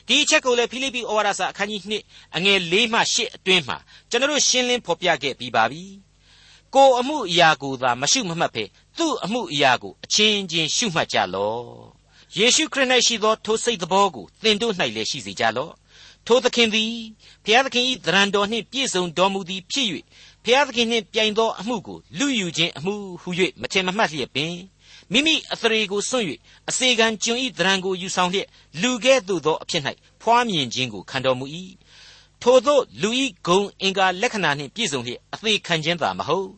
[0.07, 3.77] ဒီအချက်ကိုလည်းဖိလိပ္ပိဩဝါဒစာအခန်းကြီး2အငယ်၄မှ8အတွင်းမှာ
[4.09, 5.83] ကျွန်တော်ရှင်းလင်းဖော်ပြခဲ့ပြီးပါပြီ
[6.75, 8.63] ကိုအမှုအရာကိုသာမရှုမမှတ်ဖဲ
[8.97, 11.67] သူ့အမှုအရာကိုအချင်းချင်းရှုမှတ်ကြလော့
[12.37, 15.73] ယေရှုခရစ်၌ရှိသောထိုစိတ်သဘောကိုသင်တို့၌လည်းရှိစေကြလော့
[16.27, 16.93] ထိုသခင်သည်
[17.43, 19.87] ဘုရားသခင်၏သရံတော်နှင့်ပြည့်စုံတော်မူသည်ဖြစ်၍
[20.43, 23.29] ဘုရားသခင်နှင့်ပြိုင်သောအမှုကိုလူယူခြင်းအမှုဟု၍
[23.61, 24.53] မထင်မမှတ်လျက်ပင်
[25.13, 26.25] မိမိအသရေကိုစွန့်၍
[26.69, 28.47] အစေခံကျွန်ဤသရံကိုယူဆောင်လျက်
[28.81, 29.83] လူကဲ့သို့သောအဖြစ်၌
[30.21, 31.45] ဖွားမြင်ခြင်းကိုခံတော်မူ၏
[32.41, 36.49] ထိုသောလူဤဂုံအင်္ဂါလက္ခဏာနှင့်ပြည့်စုံလျက်အသေးခံခြင်းသာမဟုတ်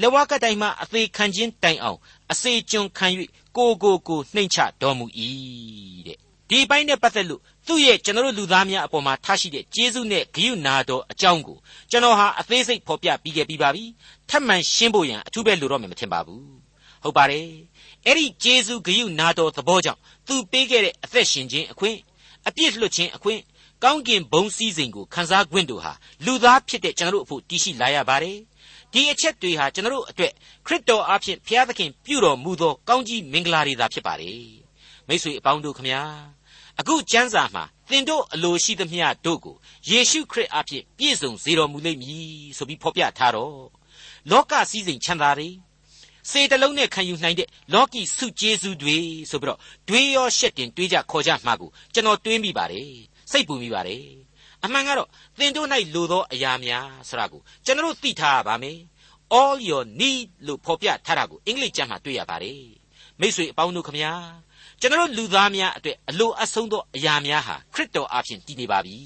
[0.00, 1.98] လက်ဝါးကတိုင်မှအသေးခံခြင်းတိုင်အောင်
[2.32, 3.06] အစေကျွန်ခံ၍
[3.56, 5.06] ကိုကိုကိုနှိမ့်ချတော်မူ၏
[6.06, 6.18] တဲ့
[6.50, 11.56] ဒီပိုင်းနဲ့ပတ်သက်လို့သူ့ရဲ့ကျွန်တော်လူသားများအပေါ်မှာထားရှိတဲ့ကျေးဇူးနဲ့ဂရုဏာတော်အကြောင်းကို
[11.90, 13.84] ကျွန်တော်ဟာအသေးစိတ်ဖော်ပြပြီးခဲ့ပြီးပါပြီ
[14.30, 16.44] ထပ်မံရှင်းဖို့ရန်အထူးပဲလိုတော့မယ်မထင်ပါဘူး
[17.02, 17.48] ဟုတ်ပါတယ်
[18.06, 21.98] အဲ့ဒီကျေးဇူးဂရုနာတော်သဘောကြောင့်သူပေးခဲ့တဲ့အသက်ရှင်ခြင်းအခွင့်
[22.48, 23.40] အပြစ်လွတ်ခြင်းအခွင့်
[23.84, 25.92] ကောင်းကင်ဘုံစည်းစိမ်ကိုခန်းစားခွင့်တို့ဟာ
[26.24, 28.38] လူသားဖြစ်တဲ့ကျွန်တော်တို့အဖို့တည်ရှိလာရပါတယ်
[28.92, 30.32] ဒီအချက်တွေဟာကျွန်တော်တို့အတွက်
[30.66, 34.46] ခရစ်တော်အားဖြင့်ဘုရားသခင်ပြုတော်မူသောကောင်းကြီးမင်္ဂလာတွေသာဖြစ်ပါတယ်
[35.08, 36.02] မိတ်ဆွေအပေါင်းတို့ခမညာ
[36.80, 39.56] အခုကျမ်းစာမှာသင်တို့အလိုရှိသမျှတို့ကို
[39.88, 42.26] ယေရှုခရစ်အားဖြင့်ပြည့်စုံစေတော်မူလိမ့်မည်
[42.56, 43.56] ဆိုပြီးဖော်ပြထားတော့
[44.30, 45.48] လောကစည်းစိမ်ချမ်းသာတွေ
[46.30, 48.96] စေတလုံးနဲ့ခံယူနိုင်တဲ့လောကီစုကျေးဇူးတွေ
[49.30, 49.58] ဆိုပြီးတော့
[49.88, 52.90] တွေးရောရှက်တင်တွေးကြခေါ်ကြမှာကိုကျွန်တော်တွေးမိပါတယ်
[53.30, 54.04] စိတ်ပူမိပါတယ်
[54.64, 55.08] အမှန်ကတော့
[55.38, 58.78] သင်တို့၌လိုသောအရာများဆိုတာကိုကျွန်တော်သိထားရပါမယ်
[59.38, 62.62] all your need လို့ဖော်ပြထားတာကိုအင်္ဂလိပ်ကျမ်းမှာတွေ့ရပါတယ်
[63.20, 64.12] မိတ်ဆွေအပေါင်းတို့ခမညာ
[64.80, 68.98] ကျွန်တော်လူသားများအတွက်အလိုအဆုံးသောအရာများဟာခရစ်တော်အားဖြင့်တည်နေပါပြီ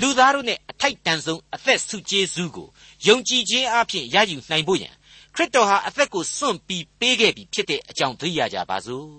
[0.00, 2.68] လူသားတို့နဲ့အထိုက်တန်ဆုံးအသက်ဆုကျေးဇူးကို
[3.06, 4.94] ယုံကြည်ခြင်းအပြင်ရယူနိုင်ဖို့ရန်
[5.34, 9.10] ခရစ်တော်ဟာအသက်ကိုစွန့်ပြီးပေးခဲ့ပြီဖြစ်တဲ့အကြောင်းသိရကြပါစို့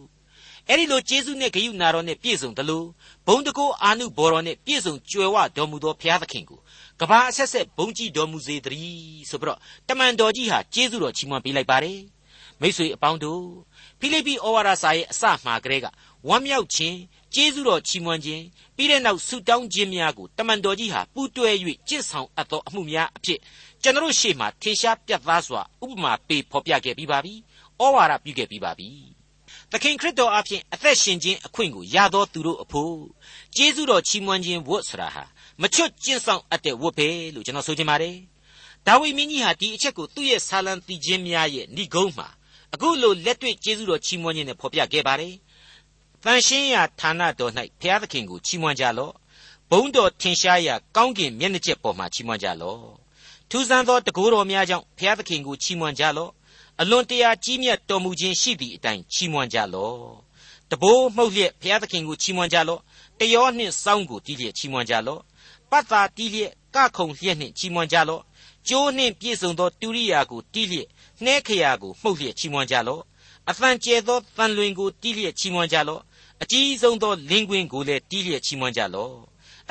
[0.67, 2.87] အဲ့ဒီလိုကျေးဇူးနဲ့ဂရုဏာတော်နဲ့ပြည့်စုံတယ်လို့
[3.27, 6.59] ဘုံတကောအာနုဘော်တော်နဲ့ပြည့်စုံကြွယ်ဝတော်မူသောဘုရားသခင်ကို
[6.99, 11.99] ကဘာအဆက်ဆက်ဘုံကြည်တော်မူစေတည်းဆိုပြီးတော့တမန်တော်ကြီးဟာကျေးဇူးတော်ချီးမွမ်းပေးလိုက်ပါတယ်
[12.61, 13.43] မိတ်ဆွေအပေါင်းတို့
[13.99, 15.87] ဖိလိပ္ပိဩဝါဒစာရဲ့အစမှာကတည်းက
[16.27, 16.97] ဝမ်းမြောက်ခြင်း
[17.35, 18.43] ကျေးဇူးတော်ချီးမွမ်းခြင်း
[18.75, 21.49] ပြီးတဲ့နောက်ဆုတောင်းခြင်းများကိုတမန်တော်ကြီးဟာပူးတွဲ၍
[21.89, 23.39] ကြင့်ဆောင်အပ်သောအမှုများအဖြစ်
[23.83, 27.33] ကျွန်တော်ရှေ့မှာထင်ရှားပြတ်သားစွာဥပမာပေးဖော်ပြခဲ့ပြီးပါပြီ။
[27.81, 28.89] ဩဝါဒပြုခဲ့ပြီးပါပြီ။
[29.71, 32.95] သခင်ခရစ်တော်အဖင်အသက်ရှင်ခြင်းအခွင့်ကိုရသောသူတို့အဖို့
[33.55, 35.23] ကျေးဇူးတော်ချီးမွမ်းခြင်းဝတ်ဆိုတာဟာ
[35.61, 38.15] မချွတ်ကျင့်ဆောင်အပ်တဲ့ဝတ်ပဲလို့ကျွန်တော်ဆိုချင်ပါတယ်။
[38.87, 42.27] ဒါဝိမင်းကြီးဟာဒီအချက်ကိုသူ့ရဲ့ဆာလံတီခြင်းများရဲ့ဏိဂုံးမှာ
[42.73, 45.33] အခုလိုလက်တွေ့ကျေးဇူးတော်ချီးမွမ်းခြင်းနဲ့ဖော်ပြခဲ့ပါတယ်။
[46.23, 49.13] တန်ရှင်းရာဌာနတော်၌ဘုရားသခင်ကိုချီးမွမ်းကြလော့။
[49.71, 52.85] ဘုံတော်ထင်ရှားရာကောင်းကင်မျက်နှာကျက်ပေါ်မှာချီးမွမ်းကြလော့။
[53.53, 56.31] ထူးဆန်းသောတကူတော်များကြောင့်ဘုရားသခင်ကိုချီးမွမ်းကြလော့။
[56.81, 59.99] အလွန်တရာကြီးမြတ်တော်မူခြင်းရှိသည့်အတိုင်းချီးမွမ်းကြလော့။
[60.71, 62.81] တဘိုးမှုတ်လျက်ဘုရားသခင်ကိုချီးမွမ်းကြလော့။
[63.19, 65.21] တယောနှင့်စောင်းကိုတီးလျက်ချီးမွမ်းကြလော့။
[65.71, 68.21] ပတ်သာတီးလျက်ကခုံလျက်နှင့်ချီးမွမ်းကြလော့။
[68.67, 70.87] ကျိုးနှင့်ပြည့်စုံသောတူရိယာကိုတီးလျက်
[71.23, 73.03] နှဲခရာကိုမှုတ်လျက်ချီးမွမ်းကြလော့
[73.49, 76.01] အသံကျဲသောတန်လွင်ကိုတီးလျက်ချီးမွမ်းကြလော့
[76.41, 79.15] အကြီးဆုံးသောလင်းကွင်းကိုလည်းတီးလျက်ချီးမွမ်းကြလော့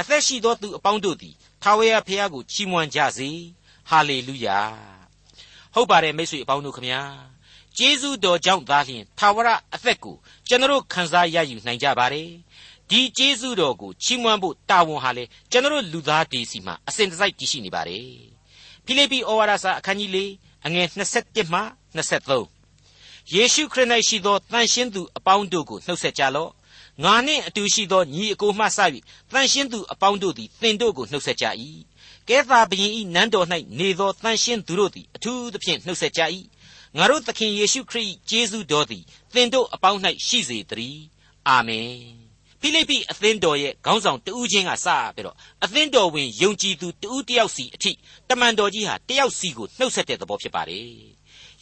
[0.00, 3.28] အသက်ရှိသောသူအပေါင်းတို့သည်ထာဝရဘုရားကိုချီးမွမ်းကြစေ
[3.90, 4.58] ဟာလေလုယာ
[5.74, 7.02] ဟုတ်ပါတယ်မိတ်ဆွေအပေါင်းတို့ခမညာ
[7.76, 10.16] ကျေးဇူးတော်ကြောင့်သာလျှင်ထာဝရအသက်ကို
[10.48, 12.28] ကျွန်တော်ခံစားရယူနိုင်ကြပါတယ်
[12.90, 18.08] ဒီကျေးဇူးတော်ကိုချီးမွမ်းဖို့တာဝန်ဟာလေကျွန်တော်လူသားတွေစီမှာအစဉ်တစိုက်တည်ရှိနေပါတယ်
[18.84, 20.18] ဖိလိပ္ပိဩဝါဒစာအခန်းကြီး၄
[20.66, 20.86] အငယ်
[21.20, 21.60] 27မှ
[21.96, 26.50] 23ယေရှုခရစ်၌ရှိသောတန်ရှင်းသူအပေါင်းတို့ကိုနှုတ်ဆက်ကြလော့
[27.04, 28.78] ငါနှင့်အတူရှိသောညီအကိုမှစ၍
[29.32, 31.46] တန်ရှင်းသူအပေါင်းတို့သည်သင်တို့ကိုနှုတ်ဆက်ကြ၏
[32.30, 33.46] ကဲသာဘရင်ဤနန်းတော်၌
[33.78, 36.20] နေသောတန်ရှင်းသူတို့သည်အထူးသဖြင့်နှုတ်ဆက်ကြ၏
[36.96, 41.02] ငါတို့သခင်ယေရှုခရစ်ကျေးဇူးတော်သည်သင်တို့အပေါင်း၌ရှိစေတည်း
[41.48, 41.90] အာမင်
[42.60, 47.92] ဖိလိပ္ပိအသင်းတော်ရဲ့ခေါင်းဆောင်တဦးချင်းကစပြီးတော့အသင်းတော်ဝင်ယုံကြည်သူတဦးတယောက်စီအထိ
[48.28, 50.86] တမန်တော်ကြီးဟာတယောက်စီကိုနှုတ်ဆက်တဲ့သဘောဖြစ်ပါတယ်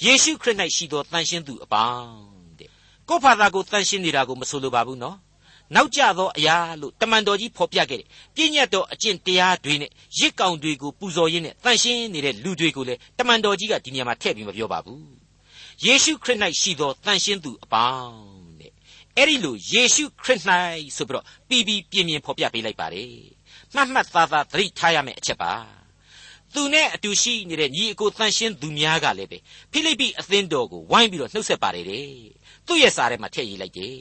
[0.04, 2.10] ယေရှုခရစ်၌ရှိသောတန်ရှင်းသူအပေါင်း
[2.58, 2.70] တဲ့
[3.08, 5.16] ကိုယ့်ဘာသာကိုတန်ရှင်းနေတာကိုမဆိုလိုပါဘူးနော်
[5.74, 15.08] နောက်ကျသောအရာလို့တမန်တော်ကြီးဖော်ပြခဲ့တယ်ပြည့်ညတ်တော်အကျင့်တရားတွေနဲ့ရစ်ကောင်တွေကိုပူဇော်ရင်းနဲ့တန်ရှင်းနေတဲ့လူတွေကိုလည်းတမန်တော်ကြီးကဒီနေရာမှာထည့်ပြီးမပြောပါဘူး
[15.84, 18.18] ယေရှုခရစ်၌ရှိသောတန်ရှင်းသူအပေါင်း
[18.60, 18.72] တဲ့
[19.16, 20.40] အဲ့ဒီလိုယေရှုခရစ်၌
[20.96, 23.12] ဆိုပြီးတော့ပြီးပြီးပြင်းပြင်းဖော်ပြပေးလိုက်ပါတယ်
[23.74, 25.52] မှတ်မှတ်သားသားသတိထားရမယ့်အချက်ပါ
[26.54, 29.38] သူနဲ့အတူရှိနေတဲ့ညီအကိုတန်ရှင်းသူများကလည်းပဲ
[29.72, 32.08] ဖိလိပ္ပိအသင်းတော်ကိုဝိုင်းပြီးတော့နှုတ်ဆက်ပါတယ်တဲ့
[32.66, 33.98] သူ့ရဲ့စာထဲမှာထည့်ရေးလိုက်တယ်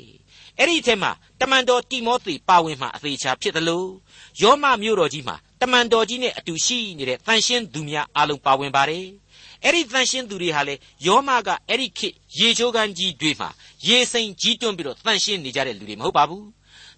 [0.60, 3.90] အဲ့ဒီအထက်မှာတမန်တော်တိမောသေပါဝင်မှာအသေးချာဖြစ်တယ်လို့
[4.42, 9.06] ယောမမြို့တော်ကြီးမှာတမန်တော်ကြီးနဲ့အတူရှိနေတဲ့တန်ရှင်းသူများအလုံးပါဝင်ပါတယ်
[9.64, 10.76] အဲ့ဒီတန်ရှင်းသူတွေဟာလေ
[11.08, 13.50] ယောမကအဲ့ဒီခေတ်ရေချိုးကန်းကြီးတွေမှာ
[13.88, 16.46] ရေစိမ်ကြီးတွန်းပြီးတော့တန်ရှင်းနေကြတဲ့လူတွေမဟုတ်ပါဘူး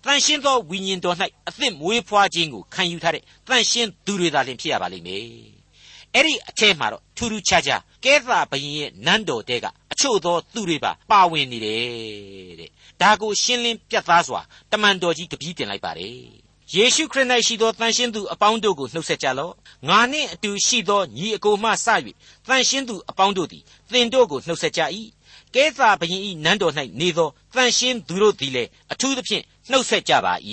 [0.05, 1.17] တန်ရှင်းသောဝိညာဉ်တော်၌
[1.47, 5.58] အသစ်မွေးဖွားခြင်းကိုခံယူထားတဲ့တန်ရှင်းသူတွေသာလျှင်ဖြစ်ရပါလိမ့်မယ်
[6.15, 12.69] အဲ့ဒီအထက်မှာတော့ထူးထူးခြားခြားကဲသာဘရင်ရဲ့နန်းတော်တဲကအချို့သောသူတွေပါပါဝင်နေတယ်တဲ့
[13.01, 14.41] ဒါကိုရှင်းလင်းပြတ်သားစွာ
[14.71, 16.17] တမန်တော်ကြီးကပီးတင်လိုက်ပါတယ်
[16.75, 19.53] ယေရှုခရစ်၌ရှိသောတန်ရှင်းသူအပေါင်းတို့ကိုနှုတ်ဆက်ကြလော့
[19.89, 21.87] ငါနှင့်အတူရှိသောညီအကိုမှစ၍
[22.47, 24.81] တန်ရှင်းသူအပေါင်းတို့သည်သင်တို့ကိုနှုတ်ဆက်ကြ၏
[25.55, 30.33] ကဲသာဘရင်၏နန်းတော်၌နေသောတန်ရှင်းသူတို့သည်လည်းအထူးသဖြင့်နှုတ်ဆက်ကြပါ၏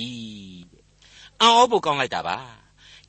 [1.40, 2.36] အံ့ဩဖို့ကောင်းလိုက်တာပါ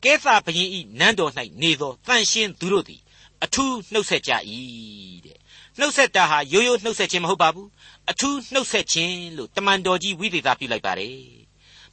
[0.03, 1.31] ကဲသာဘရင်၏နန်းတော်၌
[1.61, 3.01] နေသောတန်ရှင်းသူတို့သည်
[3.43, 4.31] အထူးနှုတ်ဆက်ကြ၏
[5.25, 5.37] တဲ့
[5.79, 7.69] နှုတ်ဆက်တာဟာရိုးရိုးနှုတ်ဆက်ခြင်းမဟုတ်ပါဘူး
[8.11, 11.19] အထူးနှုတ်ဆက်ခြင်းလို့တမန်တော်ကြီးဝိသေသပြုလိုက်ပါတယ်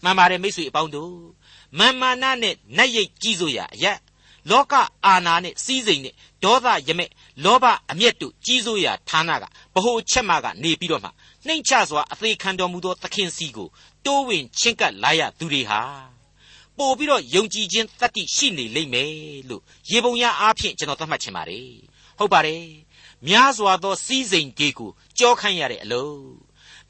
[0.03, 1.15] မှန်ပါတယ်မိတ်ဆွေအပေါင်းတို့
[1.79, 3.99] မာမာနနဲ့နတ်ရိတ်ကြီးစိုးရာအရက်
[4.51, 4.75] လောက
[5.07, 6.15] အာနာနဲ့စီးစိမ်နဲ့
[6.45, 7.11] ဒေါသရမဲ့
[7.45, 11.11] လောဘအမျက်တို့ကြီးစိုးရာဌာနကဗဟိုချက်မကနေပြီးတော့မှ
[11.47, 13.69] နှိမ့်ချစွာအသေးခံတော်မူသောသခင်စီကို
[14.05, 16.14] တိုးဝင်ချင်းကပ်လာရသူတွေဟာ
[16.79, 19.13] ပို့ပြီးတော့ယုံကြည်ခြင်းတတ္တိရှိနေလိမ့်မယ်
[19.49, 21.69] လို့ရေပုံရအားဖြင့်ကျွန်တော်သတ်မှတ်ချင်ပါတယ်
[22.19, 22.65] ဟုတ်ပါတယ်
[23.29, 26.19] များစွာသောစီးစိမ်ကြီးကိုကြောခိုင်းရတဲ့အလို့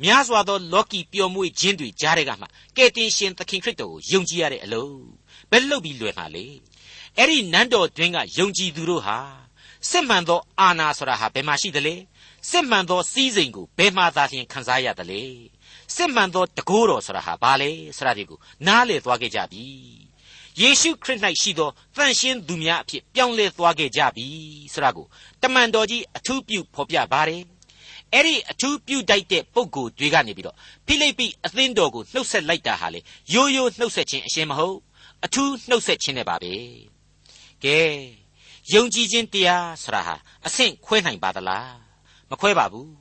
[0.03, 4.97] များစွာသောလော်ကီပျော်မွေ့ခြင်းတွေကြားတဲ့ကမှကယ်တင်ရှင်သခင်ခရစ်တော်ကိုယုံကြည်ရတဲ့အလို့
[5.51, 6.47] ဘယ်လုပ်ပြီးလွယ်မှာလဲ
[7.17, 9.19] အဲ့ဒီနန်းတော်တွင်ကယုံကြည်သူတို့ဟာ
[9.91, 11.95] စစ်မှန်သောအာနာဆိုတာဟာဘယ်မှာရှိသလဲ
[12.51, 15.23] စစ်မှန်သောစီးစိမ်ကိုဘယ်မှာသာလျှင်ခံစားရသလဲ
[15.95, 19.65] စစ်မှန်သောတကိုးတော်ဆိုတာဟာဘာလဲဆိုတာဒီကိုနားလေသွားခဲ့ကြပြီ
[20.61, 24.27] ယေရှုခရစ်၌ရှိသောတန်ရှင်းသူများအဖြစ်ပြောင်းလဲသွားခဲ့ကြပြီ
[24.73, 25.07] ဆိုတာကို
[25.43, 27.43] တမန်တော်ကြီးအထူးပြုဖော်ပြပါတယ်
[28.13, 33.01] အဲ့ဒီအထူးပြုတိုက်တဲ့ပုံကိုတွေကနေပြီးတော့ဖိလိပ္ပိအသင်းတော်ကိုနှုတ်ဆက်လိုက်တာဟာလေ
[33.35, 34.77] ရိုးရိုးနှုတ်ဆက်ခြင်းအရှင်မဟုတ်
[35.25, 36.55] အထူးနှုတ်ဆက်ခြင်းနဲ့ပါပဲ
[37.65, 37.79] ကဲ
[38.73, 40.15] ယုံကြည်ခြင်းတရားဆိုတာဟာ
[40.47, 41.75] အဆင့်ခွဲနိုင်ပါသလား
[42.31, 42.93] မခွဲပါဘူး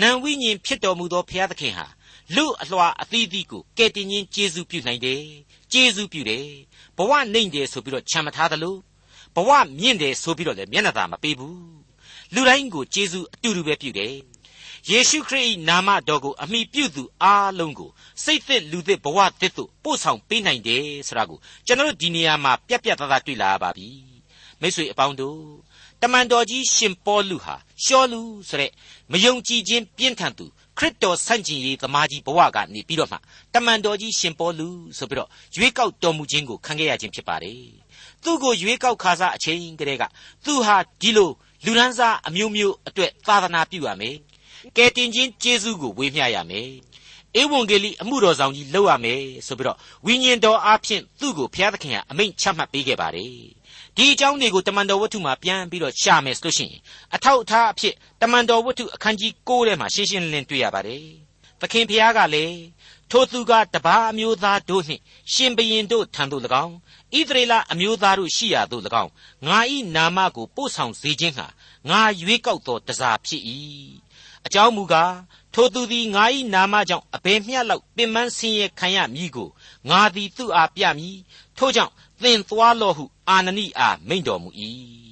[0.00, 1.86] နံဝိညာဉ်ဖြစ်တော်မူသောဘုရားသခင်ဟာ
[2.34, 5.22] လူအလွှာအသီးသီးကိုကယ်တင်ခြင်းကျေးဇူးပြုနိုင်တယ်
[5.72, 6.46] ကျေးဇူးပြုတယ်
[6.96, 8.76] ဘဝနှိမ့်တယ်ဆိုပြီးတော့ချမ်းမထားသလို
[9.34, 11.60] ဘဝမြင့်တယ်ဆိုပြီးတော့လည်းမျက်နှာသာမပေးဘူး
[12.34, 14.14] လူတိုင်းကိုကျေးဇူးအတူတူပဲပြုတယ်
[14.90, 17.90] ယေရှုခရစ်၏နာမတော်ကိုအမိပြုသူအားလုံးကို
[18.24, 23.88] စိတ်သစ်လူသစ်ဘဝသစ်သို့ပို့ဆောင်ပေးနိုင်တယ်ဆိုတာကိုကျွန်တော်တို့ဒီနေရာမှာပြက်ပြက်သားသားတွေ့လာရပါပြီ
[24.60, 25.40] မိတ်ဆွေအပေါင်းတို့
[26.02, 28.70] တမန်တော်ကြီးရှင်ပေါလုဟာရှောလူဆိုတဲ့
[29.12, 30.46] မယုံကြည်ခြင်းပြင်းထန်သူ
[30.78, 33.16] ခရစ်တော်ဆန့်ကျင်ရေးသမားကြီးဘဝကနေပြီးတော့မှ
[33.54, 37.62] တမန်တော်ကြီးရှင်ပေါလုဆိုပြီးတော့ရွေးကောက်တော်မူခြင်းကိုခံခဲ့ရခြင်းဖြစ်ပါတယ်
[38.22, 40.04] သူ့ကိုရွေးကောက်ခါစားအချိန်ကလေးက
[40.44, 41.30] သူဟာဒီလို
[41.64, 44.16] လူဒန်းစားအမျိုးမျိုးအတွက်သာသနာပြုရမယ်
[44.76, 46.68] ကယ်တင်ခြင်းကျေးဇူးကိုဝေမျှရမယ်
[47.40, 53.55] ဧဝံဂေလိအမှုတော်ဆောင်ကြီးလုပ်ရမယ်ဆိုပြီးတော့ဝိညာဉ်တော်အားဖြင့်သူ့ကိုဘုရားသခင်ကအမိန့်ချမှတ်ပေးခဲ့ပါတယ်
[53.96, 56.80] ဒီအကြောင်းတွေကိုတမန်တော်ဝတ္ထုမှာပြန်ပြီးတော့ရှာမယ်ဆိုလို့ရှိရင်
[57.14, 61.04] အထောက်အထားအဖြစ်တမန်တော်ဝတ္ထုအခန်းကြီး9ထဲမှာရှင်းရှင်းလင်းလင်းတွေ့ရပါတယ်
[61.60, 62.58] သခင်ဖျားကလည်း
[63.10, 66.74] ထိုသူကတပါးအမျိုးသားတို့နှင့်ရှင်ဘရင်တို့ထံသို့၎င်း
[67.18, 69.10] ဣသရေလအမျိုးသားတို့ရှိရာသို့၎င်း
[69.46, 69.58] ငါ၏
[69.96, 71.46] နာမကိုပို့ဆောင်စေခြင်းဟာ
[71.90, 73.42] ငါရွေးကောက်သောတစားဖြစ်၏
[74.46, 75.14] အကြောင်းမူကား
[75.54, 79.48] ထိုသူသည်ငါ၏နာမကြောင့်အဘယ်မျှလောက်ပင်ပန်းဆင်းရဲခံရမည်ကို
[79.90, 81.18] ငါသည်သူ့အားပြမည်
[81.58, 84.50] ထို့ကြောင့်သင်သွားလော့ဟု အာနနိအားမိန့်တော်မူ၏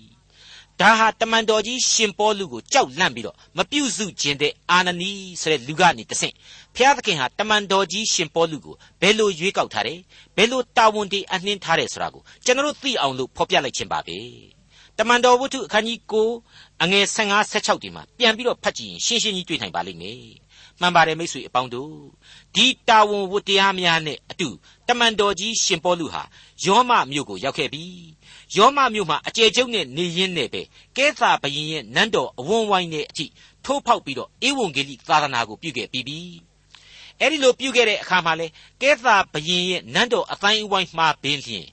[0.81, 6.35] ဒါဟာတမန်တော်ကြီးရှင်ပေါလုကိုကြောက်လန့်ပြီးတော့မပြုစုခြင်းတဲ့အာနနီဆိုတဲ့လူကနေတဆင့်
[6.77, 10.00] ဖျားသခင်ဟာတမန်တော်ကြီးရှင်ပေါလုကိုဘယ်လိုရွေးကောက်ထားတယ်
[10.37, 14.18] ဘယ်လိုတာဝန်တွေအနှင်းထားတယ်ဆိုတာကိုကျွန်တော်တို့သိအောင်လို့ဖော်ပြလိုက်ခြင်းပါပဲ
[14.98, 15.98] တမန်တော်ဝတ္ထုအခန်းကြီး
[16.40, 20.43] 9အငယ်15 16ဒီမှာပြန်ပြီးတော့ဖတ်ကြည့်ရင်ရှင်းရှင်းကြီးတွေ့နိုင်ပါလိမ့်မယ်
[20.81, 21.93] မှန်ပါတယ်မိတ်ဆွေအပေါင်းတို့
[22.55, 24.49] ဒီတာဝန်ဝတ္တရားများနဲ့အတူ
[24.89, 26.23] တမန်တော်ကြီးရှင်ပေါလုဟာ
[26.65, 27.85] ယောမမြို့ကိုရောက်ခဲ့ပြီ
[28.57, 30.63] ယောမမြို့မှာအကျယ်ကျုပ်နဲ့နေရင်းနဲ့ပဲ
[30.97, 33.27] ကဲသာဘရင်ရဲ့နန်းတော်အဝန်းဝိုင်းနဲ့အထိ
[33.65, 36.19] ထိုးဖောက်ပြီးတော့ဧဝံဂေလိသာသနာကိုပြုခဲ့ပြီးပြီ
[37.21, 38.47] အဲ့ဒီလိုပြုခဲ့တဲ့အခါမှာလဲ
[38.83, 41.67] ကဲသာဘရင်ရဲ့နန်းတော်အတိုင်းအဝိုင်းမှာပင်လျင်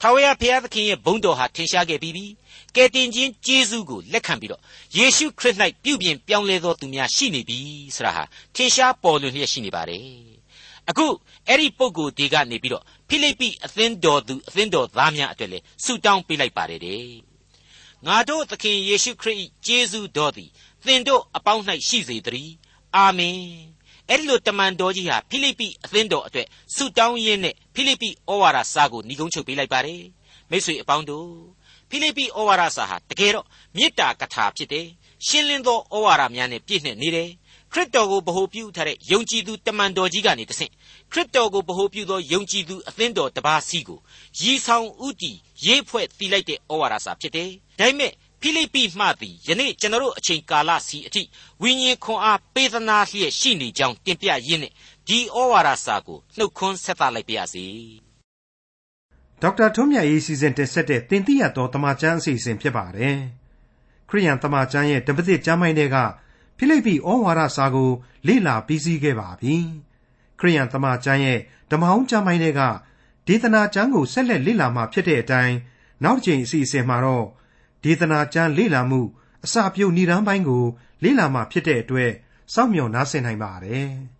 [0.00, 2.26] ထာဝရဘုရားသခင်ရဲ့ဘုန်းတော်ဟာထင်ရှားခဲ့ပြီးပြီ
[2.76, 4.62] ကယ်တင်ခြင်းကျေးဇူးကိုလက်ခံပြီးတော့
[4.96, 7.58] ယေရှုခရစ်၌ပြုပြင်ပြောင်းလဲသောသူများရှိနေပြီ
[7.96, 10.06] ဆိုတာဟာထင်ရှားပေါ်လွင်လျက်ရှိနေပါတယ်
[10.88, 11.06] အခု
[11.48, 17.06] အဲ့ဒီပုံကိုယ်ဒီကနေပြီးတော့ဖိလိပ္ပိအသင်းတော်သူအသင်းတော်သားများအတွက်လေဆုတောင်းပေးလိုက်ပါတယ်တဲ့
[18.06, 20.50] ငါတို့သခင်ယေရှုခရစ်၏ကျေးဇူးတော်သည်
[20.86, 22.54] သင်တို့အပေါင်း၌ရှိစေတည်း
[22.96, 23.38] အာမင်
[24.08, 30.02] အဲ့ဒီလိုတမန်တော်ကြီးဟာဖိလိပ္ပိအသင်းတော်အတွက်ဆုတောင်းရင်းနဲ့ဖိလိပ္ပိဩဝါဒစာကိုညီကုန်းချုပ်ပေးလိုက်ပါတယ်
[30.50, 31.30] မိတ်ဆွေအပေါင်းတို့
[31.90, 33.46] ဖိလိပ္ပိဩဝါဒစာဟာတကယ်တော့
[33.76, 34.86] မေတ္တာကထာဖြစ်တယ်
[35.26, 37.30] ရှင်းလင်းသောဩဝါဒများနဲ့ပြည့်နှက်နေတယ်
[37.72, 40.72] ခရစ်တော်ကိုဗဟုပြုထားတဲ့ယုံကြည်သူတမန်တော်ကြီးကနေတဆင့်
[41.12, 43.98] ခရစ်တော်ကိုဗဟုပြုသောယုံကြည်သူအသင်းတော်တစ်ပါးစီကို
[44.40, 45.32] ရည်ဆောင်ဥတီ
[45.64, 51.22] ရေးဖွဲ့တည်လိုက်တဲ့ဩဝါဒစာဖြစ်တယ်ဒါပေမဲ့ဖိလိပ္ပိမှသည်ယနေ့ကျွန်တော်တို့အချိန်ကာလစီအထိ
[51.62, 54.72] ဝိညာဉ်ခွန်အားပေးသနာလျက်ရှိနေကြောင်းတင်ပြရင်းနဲ့
[55.08, 58.05] ဒီဩဝါဒစာကိုနှုတ်ခွန်းဆက်သလိုက်ပါရစေ
[59.42, 63.16] ဒေါက်တာထွန်းမြတ်ရေးစီစဉ်တင်ဆက်တဲ့တင်ပြရတော်တမချန်းအစီအစဉ်ဖြစ်ပါတယ်
[64.08, 65.96] ခရိယန်တမချန်းရဲ့တပည့်ကျမ်းပိုင်းတွေက
[66.58, 67.90] ဖိလိပ္ပိဩဝါဒစာကို
[68.26, 69.54] လေ့လာပြီးစီးခဲ့ပါပြီ
[70.38, 71.38] ခရိယန်တမချန်းရဲ့
[71.70, 72.62] ဓမ္မအောင်ကျမ်းပိုင်းတွေက
[73.26, 75.56] ဒေသနာကျမ်းကိုဆက်လက်လေ့လာမှဖြစ်တဲ့အတိုင်း
[76.04, 77.26] နောက်တစ်ချိန်အစီအစဉ်မှာတော့
[77.84, 79.00] ဒေသနာကျမ်းလေ့လာမှု
[79.44, 80.64] အစာပြုတ်ဏ္ဍာန်းပိုင်းကို
[81.02, 82.10] လေ့လာမှဖြစ်တဲ့အတွက်
[82.54, 83.90] စောင့်မျှော်နားဆင်နိုင်ပါတယ်။